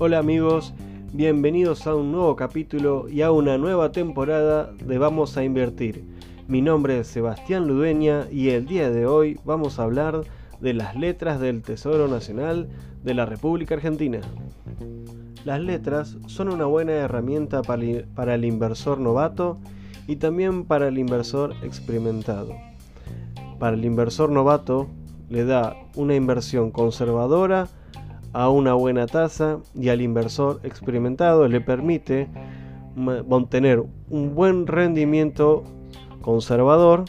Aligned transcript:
Hola 0.00 0.18
amigos, 0.18 0.72
bienvenidos 1.12 1.88
a 1.88 1.96
un 1.96 2.12
nuevo 2.12 2.36
capítulo 2.36 3.08
y 3.08 3.22
a 3.22 3.32
una 3.32 3.58
nueva 3.58 3.90
temporada 3.90 4.72
de 4.72 4.96
Vamos 4.96 5.36
a 5.36 5.42
Invertir. 5.42 6.04
Mi 6.46 6.62
nombre 6.62 7.00
es 7.00 7.08
Sebastián 7.08 7.66
Ludueña 7.66 8.26
y 8.30 8.50
el 8.50 8.66
día 8.66 8.90
de 8.90 9.06
hoy 9.06 9.40
vamos 9.44 9.78
a 9.78 9.82
hablar 9.82 10.20
de 10.60 10.72
las 10.72 10.94
letras 10.94 11.40
del 11.40 11.62
Tesoro 11.62 12.06
Nacional 12.06 12.68
de 13.02 13.14
la 13.14 13.26
República 13.26 13.74
Argentina. 13.74 14.20
Las 15.44 15.60
letras 15.60 16.16
son 16.26 16.48
una 16.48 16.66
buena 16.66 16.92
herramienta 16.92 17.62
para 17.62 18.34
el 18.34 18.44
inversor 18.44 19.00
novato 19.00 19.58
y 20.06 20.16
también 20.16 20.64
para 20.64 20.86
el 20.86 20.98
inversor 20.98 21.54
experimentado. 21.64 22.54
Para 23.58 23.76
el 23.76 23.84
inversor 23.84 24.30
novato 24.30 24.88
le 25.28 25.44
da 25.44 25.76
una 25.94 26.14
inversión 26.14 26.70
conservadora 26.70 27.68
a 28.32 28.50
una 28.50 28.74
buena 28.74 29.06
tasa 29.06 29.58
y 29.74 29.88
al 29.88 30.00
inversor 30.00 30.60
experimentado 30.62 31.48
le 31.48 31.60
permite 31.60 32.28
mantener 32.94 33.82
un 34.10 34.34
buen 34.34 34.66
rendimiento 34.66 35.64
conservador 36.20 37.04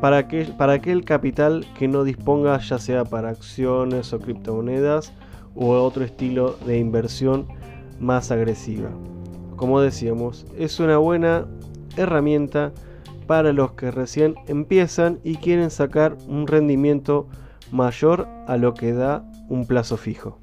para, 0.00 0.28
que, 0.28 0.44
para 0.44 0.74
aquel 0.74 1.04
capital 1.04 1.66
que 1.76 1.88
no 1.88 2.04
disponga 2.04 2.58
ya 2.58 2.78
sea 2.78 3.04
para 3.04 3.30
acciones 3.30 4.12
o 4.12 4.20
criptomonedas 4.20 5.12
u 5.54 5.66
otro 5.66 6.04
estilo 6.04 6.56
de 6.66 6.78
inversión 6.78 7.46
más 7.98 8.30
agresiva. 8.30 8.90
Como 9.56 9.80
decíamos, 9.80 10.46
es 10.58 10.78
una 10.80 10.98
buena 10.98 11.46
herramienta 11.96 12.72
para 13.26 13.52
los 13.52 13.72
que 13.72 13.90
recién 13.90 14.34
empiezan 14.46 15.20
y 15.24 15.36
quieren 15.36 15.70
sacar 15.70 16.16
un 16.28 16.46
rendimiento 16.46 17.28
mayor 17.70 18.28
a 18.46 18.56
lo 18.56 18.74
que 18.74 18.92
da 18.92 19.24
un 19.48 19.66
plazo 19.66 19.96
fijo. 19.96 20.38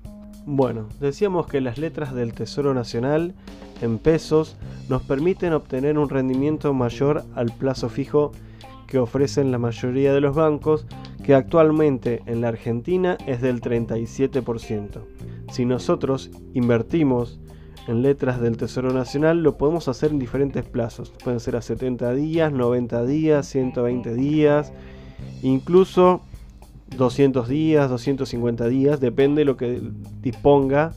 Bueno, 0.45 0.87
decíamos 0.99 1.47
que 1.47 1.61
las 1.61 1.77
letras 1.77 2.13
del 2.13 2.33
Tesoro 2.33 2.73
Nacional 2.73 3.35
en 3.81 3.99
pesos 3.99 4.57
nos 4.89 5.03
permiten 5.03 5.53
obtener 5.53 5.97
un 5.97 6.09
rendimiento 6.09 6.73
mayor 6.73 7.23
al 7.35 7.51
plazo 7.51 7.89
fijo 7.89 8.31
que 8.87 8.99
ofrecen 8.99 9.51
la 9.51 9.57
mayoría 9.57 10.13
de 10.13 10.21
los 10.21 10.35
bancos, 10.35 10.85
que 11.23 11.33
actualmente 11.33 12.21
en 12.25 12.41
la 12.41 12.49
Argentina 12.49 13.17
es 13.25 13.41
del 13.41 13.61
37%. 13.61 15.01
Si 15.51 15.65
nosotros 15.65 16.31
invertimos 16.53 17.39
en 17.87 18.01
letras 18.01 18.41
del 18.41 18.57
Tesoro 18.57 18.91
Nacional, 18.91 19.43
lo 19.43 19.57
podemos 19.57 19.87
hacer 19.87 20.11
en 20.11 20.19
diferentes 20.19 20.65
plazos. 20.65 21.13
Pueden 21.23 21.39
ser 21.39 21.55
a 21.55 21.61
70 21.61 22.13
días, 22.13 22.51
90 22.51 23.05
días, 23.05 23.47
120 23.47 24.13
días, 24.13 24.73
incluso 25.41 26.21
200 26.97 27.47
días, 27.47 27.89
250 27.89 28.67
días, 28.67 28.99
depende 28.99 29.41
de 29.41 29.45
lo 29.45 29.57
que 29.57 29.81
disponga 30.21 30.93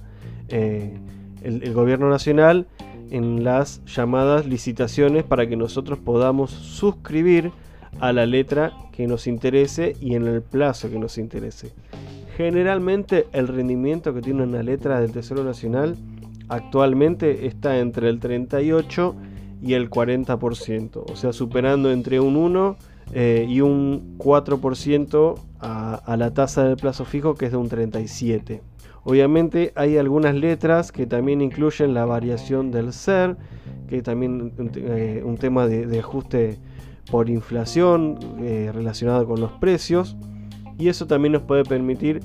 eh, 0.48 0.98
el, 1.42 1.72
gobierno 1.72 2.10
nacional 2.10 2.66
en 3.10 3.44
las 3.44 3.84
llamadas 3.84 4.46
licitaciones 4.46 5.24
para 5.24 5.46
que 5.46 5.56
nosotros 5.56 5.98
podamos 5.98 6.50
suscribir 6.50 7.52
a 8.00 8.12
la 8.12 8.26
letra 8.26 8.72
que 8.92 9.06
nos 9.06 9.26
interese 9.26 9.96
y 10.00 10.14
en 10.14 10.26
el 10.26 10.42
plazo 10.42 10.90
que 10.90 10.98
nos 10.98 11.18
interese. 11.18 11.72
Generalmente 12.36 13.26
el 13.32 13.46
rendimiento 13.46 14.12
que 14.12 14.20
tiene 14.20 14.42
una 14.42 14.62
letra 14.62 15.00
del 15.00 15.12
Tesoro 15.12 15.44
Nacional 15.44 15.96
actualmente 16.48 17.46
está 17.46 17.78
entre 17.78 18.08
el 18.08 18.18
38 18.18 19.14
y 19.62 19.74
el 19.74 19.88
40%, 19.88 21.04
o 21.10 21.16
sea, 21.16 21.32
superando 21.32 21.90
entre 21.90 22.20
un 22.20 22.36
1 22.36 22.76
eh, 23.12 23.46
y 23.48 23.60
un 23.60 24.18
4% 24.18 25.34
a, 25.60 26.16
la 26.16 26.34
tasa 26.34 26.64
del 26.64 26.76
plazo 26.76 27.04
fijo 27.04 27.34
que 27.34 27.46
es 27.46 27.52
de 27.52 27.58
un 27.58 27.68
37. 27.68 28.62
Obviamente 29.04 29.72
hay 29.76 29.98
algunas 29.98 30.34
letras 30.34 30.90
que 30.90 31.06
también 31.06 31.40
incluyen 31.40 31.92
la 31.92 32.06
variación 32.06 32.70
del 32.70 32.92
ser, 32.92 33.36
que 33.88 34.02
también 34.02 34.52
un 34.58 34.70
eh, 34.74 35.36
tema 35.38 35.66
de, 35.66 35.98
ajuste 35.98 36.58
por 37.10 37.28
inflación 37.28 38.18
eh, 38.40 38.70
relacionado 38.72 39.26
con 39.26 39.40
los 39.40 39.52
precios. 39.52 40.16
Y 40.78 40.88
eso 40.88 41.06
también 41.06 41.32
nos 41.32 41.42
puede 41.42 41.64
permitir 41.64 42.20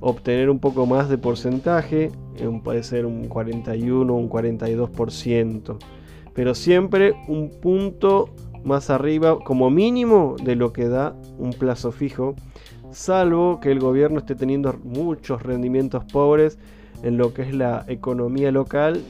obtener 0.00 0.50
un 0.50 0.58
poco 0.58 0.84
más 0.84 1.08
de 1.08 1.16
porcentaje, 1.16 2.10
puede 2.62 2.82
ser 2.82 3.06
un 3.06 3.28
41 3.28 4.12
o 4.12 4.16
un 4.16 4.28
42%, 4.28 5.78
pero 6.34 6.54
siempre 6.54 7.14
un 7.26 7.50
punto 7.62 8.28
más 8.64 8.90
arriba 8.90 9.38
como 9.38 9.70
mínimo 9.70 10.36
de 10.42 10.56
lo 10.56 10.72
que 10.72 10.88
da 10.88 11.14
un 11.38 11.50
plazo 11.50 11.92
fijo, 11.92 12.34
salvo 12.90 13.60
que 13.60 13.70
el 13.70 13.80
gobierno 13.80 14.18
esté 14.18 14.34
teniendo 14.34 14.74
muchos 14.82 15.42
rendimientos 15.42 16.04
pobres 16.06 16.58
en 17.02 17.18
lo 17.18 17.34
que 17.34 17.42
es 17.42 17.54
la 17.54 17.84
economía 17.88 18.50
local 18.50 19.02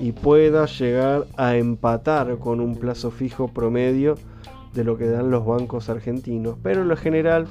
y 0.00 0.12
pueda 0.12 0.66
llegar 0.66 1.26
a 1.36 1.56
empatar 1.56 2.38
con 2.38 2.60
un 2.60 2.76
plazo 2.76 3.10
fijo 3.10 3.48
promedio 3.48 4.16
de 4.74 4.84
lo 4.84 4.96
que 4.96 5.06
dan 5.06 5.30
los 5.30 5.44
bancos 5.44 5.88
argentinos. 5.88 6.56
Pero 6.62 6.82
en 6.82 6.88
lo 6.88 6.96
general, 6.96 7.46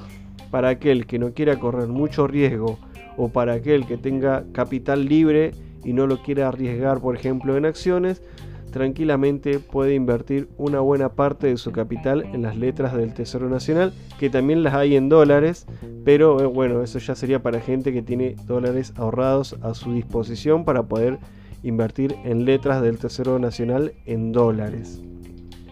para 0.50 0.68
aquel 0.68 1.06
que 1.06 1.18
no 1.18 1.32
quiera 1.32 1.58
correr 1.58 1.88
mucho 1.88 2.26
riesgo 2.26 2.78
o 3.16 3.28
para 3.28 3.54
aquel 3.54 3.86
que 3.86 3.96
tenga 3.96 4.44
capital 4.52 5.06
libre 5.06 5.52
y 5.84 5.92
no 5.92 6.06
lo 6.06 6.22
quiera 6.22 6.48
arriesgar, 6.48 7.00
por 7.00 7.16
ejemplo, 7.16 7.56
en 7.56 7.66
acciones, 7.66 8.22
tranquilamente 8.70 9.58
puede 9.58 9.94
invertir 9.94 10.48
una 10.56 10.80
buena 10.80 11.10
parte 11.10 11.48
de 11.48 11.56
su 11.56 11.72
capital 11.72 12.22
en 12.22 12.42
las 12.42 12.56
letras 12.56 12.94
del 12.94 13.14
Tesoro 13.14 13.48
Nacional, 13.48 13.92
que 14.18 14.30
también 14.30 14.62
las 14.62 14.74
hay 14.74 14.96
en 14.96 15.08
dólares, 15.08 15.66
pero 16.04 16.40
eh, 16.40 16.46
bueno, 16.46 16.82
eso 16.82 16.98
ya 16.98 17.14
sería 17.14 17.42
para 17.42 17.60
gente 17.60 17.92
que 17.92 18.02
tiene 18.02 18.36
dólares 18.46 18.92
ahorrados 18.96 19.56
a 19.62 19.74
su 19.74 19.92
disposición 19.92 20.64
para 20.64 20.84
poder 20.84 21.18
invertir 21.62 22.16
en 22.24 22.44
letras 22.44 22.82
del 22.82 22.98
Tesoro 22.98 23.38
Nacional 23.38 23.92
en 24.06 24.32
dólares. 24.32 25.00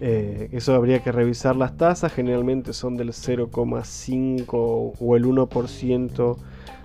Eh, 0.00 0.48
eso 0.52 0.74
habría 0.74 1.02
que 1.02 1.10
revisar 1.10 1.56
las 1.56 1.76
tasas, 1.76 2.12
generalmente 2.12 2.72
son 2.72 2.96
del 2.96 3.08
0,5 3.08 4.46
o 4.98 5.16
el 5.16 5.24
1% 5.24 6.36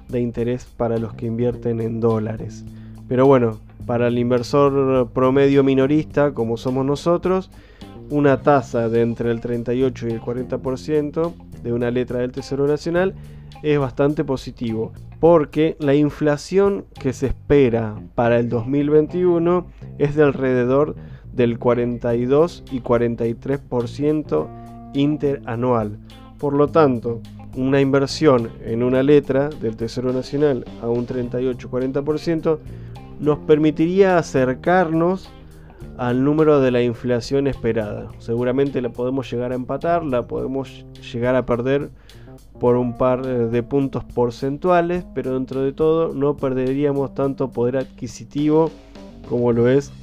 de 0.08 0.22
interés 0.22 0.66
para 0.66 0.98
los 0.98 1.14
que 1.14 1.28
invierten 1.28 1.82
en 1.82 2.00
dólares. 2.00 2.66
Pero 3.08 3.28
bueno, 3.28 3.60
para 3.86 4.08
el 4.08 4.18
inversor 4.18 5.10
promedio 5.12 5.64
minorista, 5.64 6.34
como 6.34 6.58
somos 6.58 6.86
nosotros, 6.86 7.50
una 8.10 8.42
tasa 8.42 8.90
de 8.90 9.02
entre 9.02 9.32
el 9.32 9.42
38 9.42 10.08
y 10.08 10.12
el 10.12 10.22
40% 10.22 11.34
de 11.64 11.74
una 11.74 11.92
letra 11.92 12.20
del 12.20 12.32
Tesoro 12.32 12.68
Nacional 12.68 13.16
es 13.64 13.80
bastante 13.80 14.24
positivo, 14.24 14.92
porque 15.20 15.78
la 15.80 15.96
inflación 15.96 16.86
que 17.00 17.14
se 17.14 17.28
espera 17.28 17.96
para 18.14 18.40
el 18.40 18.50
2021 18.50 19.66
es 19.98 20.16
de 20.16 20.24
alrededor 20.24 20.96
del 21.32 21.58
42 21.58 22.64
y 22.72 22.82
43% 22.82 24.48
interanual. 24.94 25.98
Por 26.38 26.54
lo 26.54 26.68
tanto, 26.68 27.22
una 27.56 27.80
inversión 27.80 28.50
en 28.66 28.84
una 28.84 29.02
letra 29.02 29.50
del 29.50 29.78
Tesoro 29.78 30.12
Nacional 30.12 30.66
a 30.82 30.90
un 30.90 31.08
38-40% 31.08 32.60
nos 33.24 33.40
permitiría 33.40 34.18
acercarnos 34.18 35.30
al 35.98 36.26
número 36.26 36.60
de 36.60 36.72
la 36.72 36.82
inflación 36.82 37.48
esperada. 37.48 38.10
Seguramente 38.20 38.82
la 38.82 38.90
podemos 38.90 39.32
llegar 39.32 39.54
a 39.54 39.56
empatar, 39.56 40.04
la 40.04 40.28
podemos 40.28 40.86
llegar 41.14 41.38
a 41.38 41.46
perder 41.46 41.90
por 42.60 42.76
un 42.76 42.98
par 42.98 43.26
de 43.26 43.64
puntos 43.64 44.04
porcentuales, 44.04 45.06
pero 45.16 45.36
dentro 45.36 45.62
de 45.62 45.72
todo 45.72 46.14
no 46.14 46.36
perderíamos 46.36 47.14
tanto 47.16 47.50
poder 47.50 47.78
adquisitivo 47.78 48.72
como 49.30 49.54
lo 49.54 49.70
es 49.70 49.94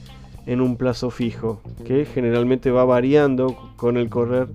en 0.47 0.63
un 0.63 0.77
plazo 0.77 1.11
fijo, 1.11 1.61
que 1.85 2.07
generalmente 2.07 2.71
va 2.71 2.87
variando 2.87 3.55
con 3.77 3.99
el 3.99 4.09
correr 4.09 4.49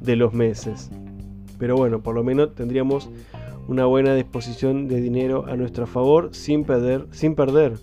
de 0.00 0.16
los 0.16 0.34
meses. 0.34 0.90
Pero 1.58 1.76
bueno, 1.76 2.00
por 2.00 2.14
lo 2.14 2.22
menos 2.22 2.54
tendríamos 2.54 3.08
una 3.66 3.86
buena 3.86 4.14
disposición 4.14 4.88
de 4.88 5.00
dinero 5.00 5.46
a 5.48 5.56
nuestro 5.56 5.86
favor 5.86 6.28
sin 6.32 6.64
perder, 6.64 7.06
sin 7.10 7.34
perder 7.34 7.78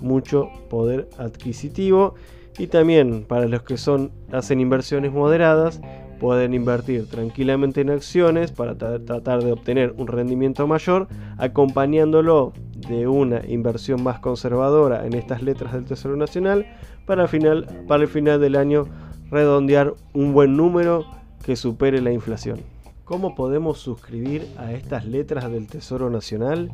mucho 0.00 0.48
poder 0.68 1.08
adquisitivo. 1.18 2.14
Y 2.58 2.66
también 2.66 3.24
para 3.24 3.46
los 3.46 3.62
que 3.62 3.76
son, 3.76 4.10
hacen 4.32 4.60
inversiones 4.60 5.12
moderadas, 5.12 5.80
pueden 6.18 6.54
invertir 6.54 7.08
tranquilamente 7.08 7.80
en 7.80 7.90
acciones 7.90 8.50
para 8.52 8.76
tratar 8.76 9.42
de 9.42 9.52
obtener 9.52 9.94
un 9.96 10.08
rendimiento 10.08 10.66
mayor, 10.66 11.08
acompañándolo 11.36 12.52
de 12.88 13.06
una 13.06 13.46
inversión 13.46 14.02
más 14.02 14.18
conservadora 14.18 15.06
en 15.06 15.14
estas 15.14 15.42
letras 15.42 15.72
del 15.72 15.84
Tesoro 15.84 16.16
Nacional 16.16 16.66
para, 17.06 17.28
final, 17.28 17.84
para 17.86 18.02
el 18.02 18.08
final 18.08 18.40
del 18.40 18.56
año 18.56 18.86
redondear 19.30 19.94
un 20.12 20.32
buen 20.32 20.56
número 20.56 21.06
que 21.44 21.56
supere 21.56 22.00
la 22.00 22.12
inflación. 22.12 22.58
¿Cómo 23.04 23.34
podemos 23.34 23.78
suscribir 23.78 24.46
a 24.58 24.72
estas 24.72 25.06
letras 25.06 25.50
del 25.50 25.66
Tesoro 25.66 26.10
Nacional? 26.10 26.70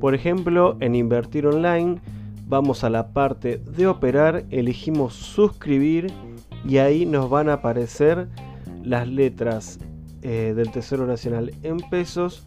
Por 0.00 0.14
ejemplo, 0.14 0.76
en 0.80 0.94
Invertir 0.94 1.46
Online 1.46 2.00
vamos 2.46 2.84
a 2.84 2.90
la 2.90 3.08
parte 3.08 3.58
de 3.58 3.86
operar, 3.86 4.44
elegimos 4.50 5.14
suscribir 5.14 6.12
y 6.64 6.78
ahí 6.78 7.04
nos 7.04 7.28
van 7.28 7.48
a 7.48 7.54
aparecer 7.54 8.28
las 8.84 9.08
letras 9.08 9.78
eh, 10.22 10.54
del 10.56 10.70
Tesoro 10.70 11.06
Nacional 11.06 11.52
en 11.62 11.78
pesos 11.78 12.46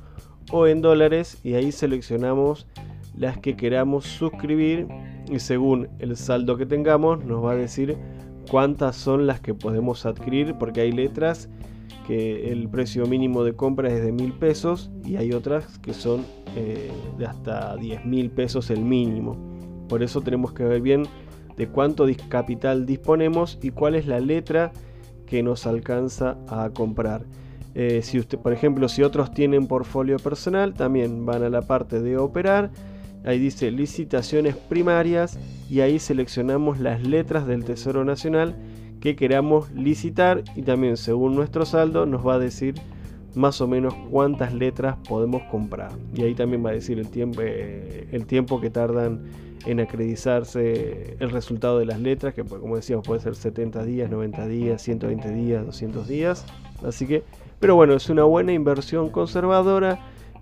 o 0.51 0.67
en 0.67 0.81
dólares 0.81 1.39
y 1.43 1.53
ahí 1.53 1.71
seleccionamos 1.71 2.65
las 3.15 3.37
que 3.37 3.55
queramos 3.55 4.05
suscribir 4.05 4.87
y 5.29 5.39
según 5.39 5.89
el 5.99 6.15
saldo 6.15 6.57
que 6.57 6.65
tengamos 6.65 7.23
nos 7.25 7.43
va 7.43 7.51
a 7.51 7.55
decir 7.55 7.97
cuántas 8.49 8.95
son 8.95 9.27
las 9.27 9.41
que 9.41 9.53
podemos 9.53 10.05
adquirir 10.05 10.55
porque 10.57 10.81
hay 10.81 10.91
letras 10.91 11.49
que 12.07 12.51
el 12.51 12.69
precio 12.69 13.05
mínimo 13.05 13.43
de 13.43 13.53
compra 13.53 13.89
es 13.89 14.03
de 14.03 14.11
mil 14.11 14.33
pesos 14.33 14.89
y 15.05 15.17
hay 15.17 15.33
otras 15.33 15.77
que 15.79 15.93
son 15.93 16.25
eh, 16.55 16.89
de 17.17 17.25
hasta 17.25 17.75
10 17.75 18.05
mil 18.05 18.31
pesos 18.31 18.71
el 18.71 18.81
mínimo. 18.81 19.58
Por 19.89 20.03
eso 20.03 20.21
tenemos 20.21 20.53
que 20.53 20.63
ver 20.63 20.81
bien 20.81 21.03
de 21.57 21.67
cuánto 21.67 22.05
capital 22.29 22.85
disponemos 22.85 23.59
y 23.61 23.71
cuál 23.71 23.95
es 23.95 24.07
la 24.07 24.21
letra 24.21 24.71
que 25.25 25.43
nos 25.43 25.67
alcanza 25.67 26.37
a 26.47 26.69
comprar. 26.69 27.25
Eh, 27.75 28.01
si 28.01 28.17
usted, 28.17 28.39
por 28.39 28.53
ejemplo, 28.53 28.87
si 28.87 29.03
otros 29.03 29.33
tienen 29.33 29.67
portfolio 29.67 30.17
personal, 30.17 30.73
también 30.73 31.25
van 31.25 31.43
a 31.43 31.49
la 31.49 31.61
parte 31.61 32.01
de 32.01 32.17
operar. 32.17 32.71
Ahí 33.25 33.37
dice 33.37 33.69
licitaciones 33.71 34.55
primarias 34.55 35.37
y 35.69 35.81
ahí 35.81 35.99
seleccionamos 35.99 36.79
las 36.79 37.05
letras 37.05 37.45
del 37.45 37.65
Tesoro 37.65 38.05
Nacional 38.05 38.55
que 39.01 39.15
queramos 39.15 39.71
licitar 39.71 40.43
y 40.55 40.61
también 40.61 40.97
según 40.97 41.35
nuestro 41.35 41.65
saldo 41.65 42.05
nos 42.05 42.25
va 42.25 42.35
a 42.35 42.39
decir 42.39 42.75
más 43.35 43.61
o 43.61 43.67
menos 43.67 43.93
cuántas 44.09 44.53
letras 44.53 44.97
podemos 45.07 45.41
comprar. 45.51 45.91
Y 46.15 46.23
ahí 46.23 46.33
también 46.33 46.65
va 46.65 46.69
a 46.69 46.73
decir 46.73 46.99
el 46.99 47.09
tiempo, 47.09 47.41
eh, 47.43 48.07
el 48.11 48.25
tiempo 48.25 48.59
que 48.59 48.69
tardan 48.69 49.21
en 49.65 49.79
acreditarse 49.79 51.17
el 51.19 51.29
resultado 51.29 51.79
de 51.79 51.85
las 51.85 51.99
letras, 51.99 52.33
que 52.33 52.43
pues, 52.43 52.61
como 52.61 52.75
decíamos 52.75 53.05
puede 53.05 53.19
ser 53.19 53.35
70 53.35 53.83
días, 53.83 54.09
90 54.09 54.47
días, 54.47 54.81
120 54.81 55.31
días, 55.31 55.65
200 55.65 56.07
días. 56.07 56.45
Así 56.83 57.05
que, 57.05 57.23
pero 57.59 57.75
bueno, 57.75 57.93
es 57.93 58.09
una 58.09 58.23
buena 58.23 58.53
inversión 58.53 59.09
conservadora 59.09 59.99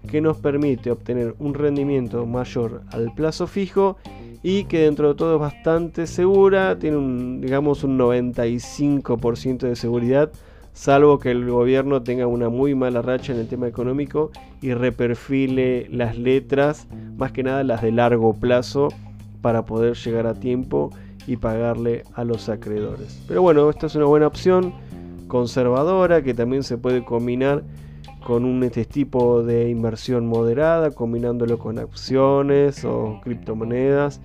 que 0.09 0.21
nos 0.21 0.37
permite 0.37 0.91
obtener 0.91 1.35
un 1.39 1.53
rendimiento 1.53 2.25
mayor 2.25 2.83
al 2.91 3.13
plazo 3.13 3.47
fijo 3.47 3.97
y 4.43 4.65
que 4.65 4.81
dentro 4.81 5.09
de 5.09 5.15
todo 5.15 5.35
es 5.35 5.41
bastante 5.41 6.07
segura, 6.07 6.77
tiene 6.77 7.41
digamos 7.41 7.83
un 7.83 7.97
95% 7.97 9.59
de 9.59 9.75
seguridad, 9.75 10.31
salvo 10.77 11.17
que 11.17 11.31
el 11.31 11.49
gobierno 11.49 12.03
tenga 12.03 12.27
una 12.27 12.49
muy 12.49 12.75
mala 12.75 13.01
racha 13.01 13.33
en 13.33 13.39
el 13.39 13.47
tema 13.47 13.67
económico 13.67 14.29
y 14.61 14.75
reperfile 14.75 15.87
las 15.89 16.19
letras, 16.19 16.87
más 17.17 17.31
que 17.31 17.41
nada 17.41 17.63
las 17.63 17.81
de 17.81 17.91
largo 17.91 18.33
plazo, 18.33 18.89
para 19.41 19.65
poder 19.65 19.95
llegar 19.95 20.27
a 20.27 20.35
tiempo 20.35 20.91
y 21.25 21.37
pagarle 21.37 22.03
a 22.13 22.23
los 22.23 22.47
acreedores. 22.47 23.19
Pero 23.27 23.41
bueno, 23.41 23.67
esta 23.71 23.87
es 23.87 23.95
una 23.95 24.05
buena 24.05 24.27
opción 24.27 24.71
conservadora 25.27 26.21
que 26.21 26.35
también 26.35 26.61
se 26.61 26.77
puede 26.77 27.03
combinar 27.03 27.63
con 28.23 28.45
un 28.45 28.63
este 28.63 28.85
tipo 28.85 29.41
de 29.41 29.69
inversión 29.69 30.27
moderada, 30.27 30.91
combinándolo 30.91 31.57
con 31.57 31.79
acciones 31.79 32.85
o 32.85 33.19
criptomonedas 33.23 34.21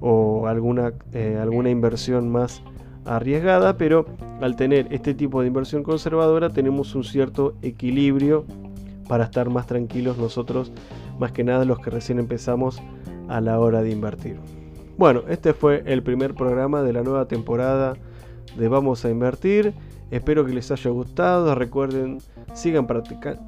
o 0.00 0.46
alguna, 0.46 0.92
eh, 1.12 1.36
alguna 1.42 1.68
inversión 1.68 2.30
más 2.30 2.62
arriesgada, 3.06 3.76
pero 3.76 4.06
al 4.40 4.56
tener 4.56 4.88
este 4.90 5.14
tipo 5.14 5.40
de 5.40 5.48
inversión 5.48 5.82
conservadora 5.82 6.50
tenemos 6.50 6.94
un 6.94 7.04
cierto 7.04 7.54
equilibrio 7.62 8.44
para 9.08 9.24
estar 9.24 9.48
más 9.50 9.66
tranquilos 9.66 10.18
nosotros, 10.18 10.72
más 11.18 11.32
que 11.32 11.44
nada 11.44 11.64
los 11.64 11.78
que 11.78 11.90
recién 11.90 12.18
empezamos 12.18 12.82
a 13.28 13.40
la 13.40 13.58
hora 13.58 13.82
de 13.82 13.90
invertir. 13.90 14.38
Bueno, 14.98 15.22
este 15.28 15.52
fue 15.52 15.82
el 15.86 16.02
primer 16.02 16.34
programa 16.34 16.82
de 16.82 16.92
la 16.92 17.02
nueva 17.02 17.28
temporada 17.28 17.96
de 18.56 18.68
Vamos 18.68 19.04
a 19.04 19.10
Invertir. 19.10 19.74
Espero 20.10 20.46
que 20.46 20.54
les 20.54 20.70
haya 20.70 20.90
gustado. 20.90 21.54
Recuerden, 21.54 22.18
sigan, 22.54 22.86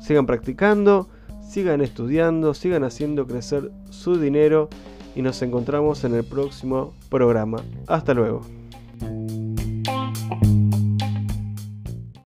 sigan 0.01 0.27
practicando, 0.27 1.09
sigan 1.41 1.81
estudiando, 1.81 2.53
sigan 2.53 2.85
haciendo 2.85 3.27
crecer 3.27 3.71
su 3.91 4.19
dinero 4.19 4.69
y 5.17 5.23
nos 5.23 5.41
encontramos 5.41 6.05
en 6.05 6.15
el 6.15 6.25
próximo 6.25 6.93
programa. 7.09 7.59
Hasta 7.87 8.13
luego. 8.13 8.58